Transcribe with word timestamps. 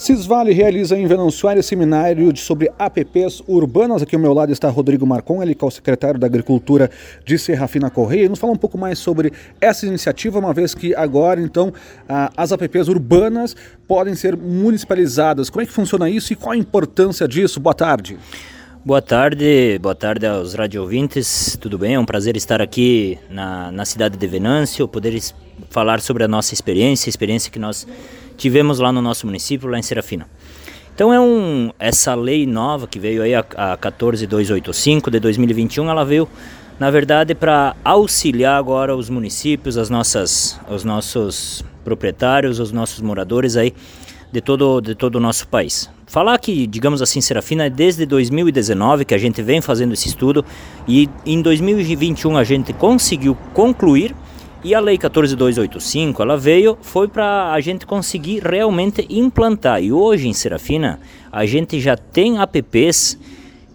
Cisvale 0.00 0.54
realiza 0.54 0.98
em 0.98 1.06
Venançoária 1.06 1.62
seminário 1.62 2.34
sobre 2.34 2.72
APPs 2.78 3.42
urbanas. 3.46 4.00
Aqui 4.00 4.14
ao 4.16 4.22
meu 4.22 4.32
lado 4.32 4.50
está 4.50 4.66
Rodrigo 4.70 5.06
Marcon, 5.06 5.42
ele 5.42 5.54
que 5.54 5.62
é 5.62 5.68
o 5.68 5.70
secretário 5.70 6.18
da 6.18 6.26
Agricultura 6.26 6.90
de 7.22 7.38
Serrafina 7.38 7.90
Correia. 7.90 8.24
E 8.24 8.28
nos 8.30 8.38
fala 8.38 8.54
um 8.54 8.56
pouco 8.56 8.78
mais 8.78 8.98
sobre 8.98 9.30
essa 9.60 9.84
iniciativa, 9.84 10.38
uma 10.38 10.54
vez 10.54 10.74
que 10.74 10.94
agora, 10.94 11.38
então, 11.38 11.70
as 12.34 12.50
APPs 12.50 12.88
urbanas 12.88 13.54
podem 13.86 14.14
ser 14.14 14.38
municipalizadas. 14.38 15.50
Como 15.50 15.60
é 15.60 15.66
que 15.66 15.72
funciona 15.72 16.08
isso 16.08 16.32
e 16.32 16.36
qual 16.36 16.52
a 16.52 16.56
importância 16.56 17.28
disso? 17.28 17.60
Boa 17.60 17.74
tarde. 17.74 18.16
Boa 18.82 19.02
tarde, 19.02 19.78
boa 19.82 19.94
tarde 19.94 20.24
aos 20.24 20.54
radio 20.54 20.80
ouvintes, 20.80 21.58
tudo 21.60 21.76
bem? 21.76 21.96
É 21.96 22.00
um 22.00 22.06
prazer 22.06 22.38
estar 22.38 22.62
aqui 22.62 23.18
na, 23.28 23.70
na 23.70 23.84
cidade 23.84 24.16
de 24.16 24.26
Venâncio, 24.26 24.88
poder 24.88 25.20
falar 25.68 26.00
sobre 26.00 26.24
a 26.24 26.28
nossa 26.28 26.54
experiência, 26.54 27.06
a 27.06 27.10
experiência 27.10 27.52
que 27.52 27.58
nós 27.58 27.86
tivemos 28.40 28.78
lá 28.78 28.90
no 28.90 29.02
nosso 29.02 29.26
município, 29.26 29.68
lá 29.68 29.78
em 29.78 29.82
Serafina. 29.82 30.26
Então 30.94 31.12
é 31.12 31.20
um, 31.20 31.70
essa 31.78 32.14
lei 32.14 32.46
nova 32.46 32.86
que 32.86 32.98
veio 32.98 33.22
aí, 33.22 33.34
a, 33.34 33.40
a 33.40 33.76
14285 33.76 35.10
de 35.10 35.20
2021, 35.20 35.90
ela 35.90 36.04
veio, 36.04 36.26
na 36.78 36.90
verdade, 36.90 37.34
para 37.34 37.76
auxiliar 37.84 38.58
agora 38.58 38.96
os 38.96 39.10
municípios, 39.10 39.76
as 39.76 39.90
nossas, 39.90 40.58
os 40.70 40.84
nossos 40.84 41.62
proprietários, 41.84 42.58
os 42.58 42.72
nossos 42.72 43.00
moradores 43.02 43.56
aí 43.56 43.74
de 44.32 44.40
todo, 44.40 44.80
de 44.80 44.94
todo 44.94 45.16
o 45.16 45.20
nosso 45.20 45.46
país. 45.46 45.90
Falar 46.06 46.38
que, 46.38 46.66
digamos 46.66 47.02
assim, 47.02 47.20
Serafina 47.20 47.66
é 47.66 47.70
desde 47.70 48.06
2019 48.06 49.04
que 49.04 49.14
a 49.14 49.18
gente 49.18 49.42
vem 49.42 49.60
fazendo 49.60 49.92
esse 49.92 50.08
estudo 50.08 50.44
e 50.88 51.10
em 51.26 51.42
2021 51.42 52.36
a 52.36 52.44
gente 52.44 52.72
conseguiu 52.72 53.36
concluir 53.52 54.14
e 54.62 54.74
a 54.74 54.80
Lei 54.80 54.98
14285, 54.98 56.22
ela 56.22 56.36
veio, 56.36 56.76
foi 56.82 57.08
para 57.08 57.52
a 57.52 57.60
gente 57.60 57.86
conseguir 57.86 58.40
realmente 58.40 59.06
implantar. 59.08 59.82
E 59.82 59.92
hoje 59.92 60.28
em 60.28 60.32
Serafina, 60.32 61.00
a 61.32 61.46
gente 61.46 61.80
já 61.80 61.96
tem 61.96 62.38
apps 62.38 63.18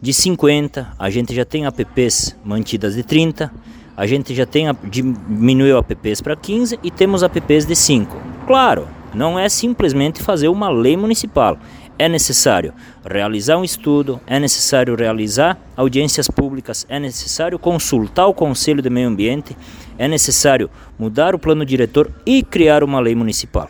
de 0.02 0.14
50, 0.14 0.94
a 1.00 1.10
gente 1.10 1.34
já 1.34 1.44
tem 1.44 1.66
apps 1.66 2.36
mantidas 2.44 2.96
de 2.96 3.04
30, 3.04 3.52
a 3.98 4.06
gente 4.06 4.36
já 4.36 4.46
tem 4.46 4.68
diminuiu 4.84 5.78
apps 5.80 6.22
para 6.22 6.36
15 6.36 6.80
e 6.84 6.92
temos 6.92 7.24
apps 7.24 7.66
de 7.66 7.76
5. 7.76 8.16
Claro, 8.46 8.88
não 9.14 9.40
é 9.40 9.50
simplesmente 9.50 10.22
fazer 10.22 10.50
uma 10.50 10.70
lei 10.70 10.96
municipal. 10.96 11.58
É 11.98 12.10
necessário 12.10 12.74
realizar 13.06 13.58
um 13.58 13.64
estudo, 13.64 14.20
é 14.28 14.38
necessário 14.38 14.96
realizar 14.96 15.58
audiências 15.78 16.28
públicas, 16.28 16.86
é 16.90 17.00
necessário 17.00 17.58
consultar 17.58 18.28
o 18.28 18.34
Conselho 18.34 18.82
de 18.82 18.90
Meio 18.90 19.08
Ambiente, 19.08 19.56
é 19.98 20.06
necessário 20.06 20.70
mudar 21.00 21.34
o 21.34 21.40
plano 21.40 21.66
diretor 21.66 22.12
e 22.26 22.44
criar 22.44 22.84
uma 22.84 23.00
lei 23.00 23.16
municipal. 23.16 23.70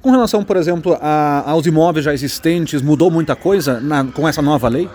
Com 0.00 0.10
relação, 0.10 0.42
por 0.42 0.56
exemplo, 0.56 0.96
a, 0.98 1.50
aos 1.50 1.66
imóveis 1.66 2.06
já 2.06 2.14
existentes, 2.14 2.80
mudou 2.80 3.10
muita 3.10 3.36
coisa 3.36 3.78
na, 3.80 4.02
com 4.04 4.26
essa 4.26 4.40
nova 4.40 4.66
lei? 4.66 4.88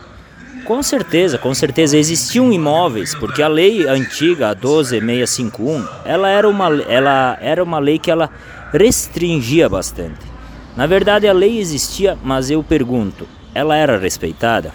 Com 0.65 0.81
certeza, 0.81 1.37
com 1.37 1.53
certeza 1.53 1.95
existiam 1.95 2.51
imóveis, 2.51 3.13
porque 3.13 3.43
a 3.43 3.47
lei 3.47 3.85
antiga, 3.85 4.49
a 4.49 4.53
12651, 4.55 5.85
ela 6.05 6.29
era 6.29 6.49
uma, 6.49 6.73
ela 6.83 7.37
era 7.39 7.63
uma 7.63 7.77
lei 7.77 7.99
que 7.99 8.09
ela 8.09 8.31
restringia 8.71 9.69
bastante. 9.69 10.32
Na 10.75 10.87
verdade, 10.87 11.27
a 11.27 11.33
lei 11.33 11.59
existia, 11.59 12.17
mas 12.23 12.49
eu 12.49 12.63
pergunto, 12.63 13.27
ela 13.53 13.75
era 13.75 13.97
respeitada? 13.97 14.73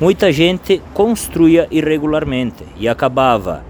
Muita 0.00 0.30
gente 0.30 0.82
construía 0.94 1.66
irregularmente 1.70 2.64
e 2.76 2.88
acabava 2.88 3.64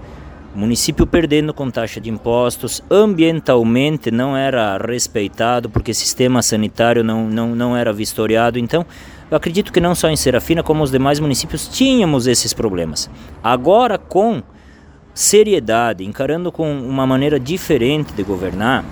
município 0.57 1.05
perdendo 1.05 1.53
com 1.53 1.69
taxa 1.69 2.01
de 2.01 2.09
impostos, 2.09 2.83
ambientalmente 2.89 4.09
não 4.09 4.35
era 4.35 4.75
respeitado 4.77 5.69
porque 5.69 5.93
sistema 5.93 6.41
sanitário 6.41 7.03
não, 7.03 7.29
não, 7.29 7.55
não 7.55 7.77
era 7.77 7.93
vistoriado. 7.93 8.57
Então, 8.57 8.83
eu 9.29 9.37
acredito 9.37 9.71
que 9.71 9.79
não 9.79 9.93
só 9.93 10.09
em 10.09 10.15
Serafina, 10.15 10.63
como 10.63 10.83
os 10.83 10.89
demais 10.89 11.19
municípios, 11.19 11.67
tínhamos 11.67 12.25
esses 12.25 12.53
problemas. 12.53 13.07
Agora, 13.43 13.99
com 13.99 14.41
seriedade, 15.13 16.03
encarando 16.03 16.51
com 16.51 16.79
uma 16.79 17.05
maneira 17.05 17.39
diferente 17.39 18.13
de 18.13 18.23
governar, 18.23 18.83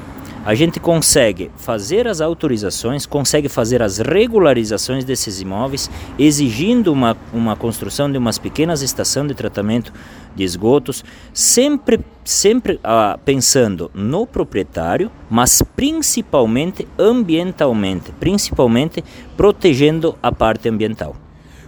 a 0.46 0.54
gente 0.54 0.80
consegue 0.80 1.50
fazer 1.58 2.08
as 2.08 2.22
autorizações, 2.22 3.08
consegue 3.08 3.50
fazer 3.50 3.82
as 3.82 3.98
regularizações 3.98 5.04
desses 5.04 5.42
imóveis, 5.42 5.90
exigindo 6.20 6.94
uma, 6.94 7.18
uma 7.34 7.56
construção 7.56 8.12
de 8.12 8.20
umas 8.20 8.38
pequenas 8.38 8.84
estações 8.84 9.28
de 9.28 9.34
tratamento 9.34 9.92
de 10.36 10.44
esgotos, 10.44 11.04
sempre, 11.34 12.00
sempre 12.24 12.80
ah, 12.84 13.18
pensando 13.26 13.90
no 13.92 14.28
proprietário, 14.28 15.10
mas 15.32 15.64
principalmente 15.76 16.88
ambientalmente, 17.00 18.12
principalmente 18.20 19.04
protegendo 19.36 20.16
a 20.22 20.32
parte 20.32 20.70
ambiental. 20.70 21.16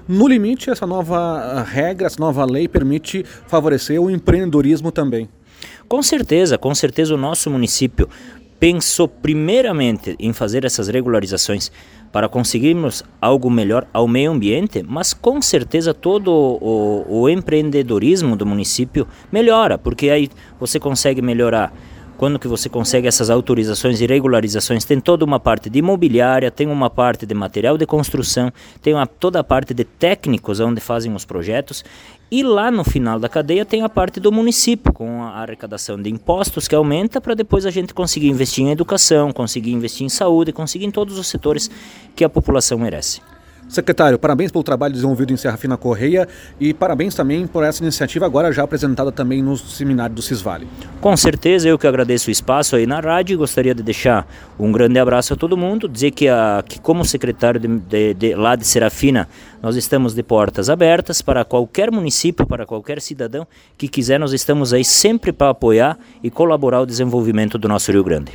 No 0.07 0.27
limite, 0.27 0.69
essa 0.69 0.85
nova 0.85 1.63
regra, 1.63 2.05
essa 2.05 2.19
nova 2.19 2.45
lei 2.45 2.67
permite 2.67 3.25
favorecer 3.47 3.99
o 3.99 4.11
empreendedorismo 4.11 4.91
também. 4.91 5.27
Com 5.87 6.03
certeza, 6.03 6.57
com 6.57 6.75
certeza 6.75 7.13
o 7.15 7.17
nosso 7.17 7.49
município 7.49 8.07
pensou 8.59 9.07
primeiramente 9.07 10.15
em 10.19 10.33
fazer 10.33 10.65
essas 10.65 10.87
regularizações 10.87 11.71
para 12.11 12.29
conseguirmos 12.29 13.03
algo 13.21 13.49
melhor 13.49 13.87
ao 13.93 14.07
meio 14.07 14.31
ambiente, 14.31 14.83
mas 14.87 15.13
com 15.13 15.41
certeza 15.41 15.93
todo 15.93 16.31
o, 16.31 17.05
o 17.07 17.29
empreendedorismo 17.29 18.35
do 18.35 18.45
município 18.45 19.07
melhora, 19.31 19.77
porque 19.77 20.09
aí 20.09 20.29
você 20.59 20.79
consegue 20.79 21.21
melhorar 21.21 21.73
quando 22.17 22.39
que 22.39 22.47
você 22.47 22.67
consegue 22.67 23.07
essas 23.07 23.29
autorizações 23.29 24.01
e 24.01 24.05
regularizações, 24.07 24.83
tem 24.83 24.99
toda 24.99 25.23
uma 25.23 25.39
parte 25.39 25.69
de 25.69 25.79
imobiliária, 25.79 26.49
tem 26.49 26.67
uma 26.67 26.89
parte 26.89 27.25
de 27.25 27.33
material 27.33 27.77
de 27.77 27.85
construção, 27.85 28.51
tem 28.81 28.93
uma, 28.93 29.05
toda 29.05 29.39
a 29.39 29.43
parte 29.43 29.73
de 29.73 29.83
técnicos 29.83 30.59
onde 30.59 30.81
fazem 30.81 31.13
os 31.13 31.23
projetos 31.23 31.85
e 32.29 32.43
lá 32.43 32.71
no 32.71 32.83
final 32.83 33.19
da 33.19 33.29
cadeia 33.29 33.65
tem 33.65 33.83
a 33.83 33.89
parte 33.89 34.19
do 34.19 34.31
município, 34.31 34.91
com 34.91 35.23
a 35.23 35.41
arrecadação 35.41 36.01
de 36.01 36.09
impostos 36.09 36.67
que 36.67 36.75
aumenta 36.75 37.21
para 37.21 37.35
depois 37.35 37.65
a 37.65 37.69
gente 37.69 37.93
conseguir 37.93 38.27
investir 38.29 38.65
em 38.65 38.71
educação, 38.71 39.31
conseguir 39.31 39.71
investir 39.71 40.05
em 40.05 40.09
saúde, 40.09 40.51
conseguir 40.51 40.85
em 40.85 40.91
todos 40.91 41.17
os 41.17 41.27
setores 41.27 41.69
que 42.15 42.23
a 42.23 42.29
população 42.29 42.79
merece. 42.79 43.21
Secretário, 43.67 44.17
parabéns 44.17 44.49
pelo 44.49 44.63
trabalho 44.63 44.93
desenvolvido 44.93 45.33
em 45.33 45.37
Serra 45.37 45.57
Fina 45.57 45.75
Correia 45.75 46.25
e 46.57 46.73
parabéns 46.73 47.13
também 47.13 47.45
por 47.45 47.63
essa 47.63 47.83
iniciativa 47.83 48.25
agora 48.25 48.51
já 48.51 48.63
apresentada 48.63 49.11
também 49.11 49.41
no 49.41 49.57
seminário 49.57 50.15
do 50.15 50.21
Cisvale. 50.21 50.65
Com 51.01 51.15
certeza, 51.17 51.67
eu 51.67 51.77
que 51.77 51.85
agradeço 51.85 52.29
o 52.29 52.31
espaço 52.31 52.77
aí 52.77 52.87
na 52.87 53.01
rádio 53.01 53.33
e 53.33 53.37
gostaria 53.37 53.75
de 53.75 53.83
deixar 53.83 54.25
um 54.57 54.71
grande 54.71 54.97
abraço 54.97 55.33
a 55.33 55.35
todo 55.35 55.57
mundo, 55.57 55.89
dizer 55.89 56.11
que, 56.11 56.29
a, 56.29 56.63
que 56.67 56.79
como 56.79 57.03
secretário 57.03 57.59
de, 57.59 57.67
de, 57.67 58.13
de, 58.13 58.35
lá 58.35 58.55
de 58.55 58.65
Serafina, 58.65 59.27
nós 59.61 59.75
estamos 59.75 60.13
de 60.13 60.23
portas 60.23 60.69
abertas 60.69 61.21
para 61.21 61.43
qualquer 61.43 61.91
município, 61.91 62.47
para 62.47 62.65
qualquer 62.65 63.01
cidadão 63.01 63.45
que 63.77 63.89
quiser, 63.89 64.17
nós 64.17 64.31
estamos 64.31 64.71
aí 64.71 64.85
sempre 64.85 65.33
para 65.33 65.49
apoiar 65.49 65.97
e 66.23 66.29
colaborar 66.29 66.81
o 66.81 66.85
desenvolvimento 66.85 67.57
do 67.57 67.67
nosso 67.67 67.91
Rio 67.91 68.03
Grande. 68.03 68.31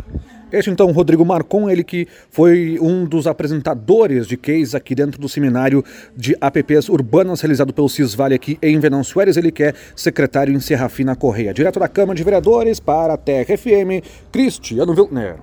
Este 0.53 0.71
então, 0.71 0.93
Rodrigo 0.93 1.25
Marcon, 1.25 1.71
ele 1.71 1.83
que 1.83 2.07
foi 2.31 2.79
um 2.81 3.05
dos 3.05 3.27
apresentadores 3.27 4.27
de 4.27 4.37
case 4.37 4.77
aqui 4.77 4.95
dentro 4.95 5.21
do 5.21 5.29
seminário 5.29 5.85
de 6.17 6.37
APPs 6.41 6.89
urbanas 6.89 7.41
realizado 7.41 7.73
pelo 7.73 7.89
Cisvale 7.89 8.35
aqui 8.35 8.59
em 8.61 8.79
Venâncio 8.79 9.19
Aires, 9.19 9.37
ele 9.37 9.51
que 9.51 9.63
é 9.63 9.75
secretário 9.97 10.55
em 10.55 10.61
Serrafina 10.61 11.17
Correia. 11.17 11.55
Direto 11.55 11.81
da 11.81 11.89
Câmara 11.89 12.17
de 12.17 12.23
Vereadores 12.23 12.79
para 12.79 13.15
a 13.15 13.17
Terra 13.17 13.57
FM, 13.57 14.05
Cristiano 14.31 14.93
Wilner. 14.93 15.37